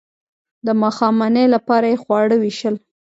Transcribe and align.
د 0.65 0.67
ماښامنۍ 0.81 1.45
لپاره 1.55 1.85
یې 1.91 1.97
خواړه 2.03 2.35
ویشل. 2.39 2.75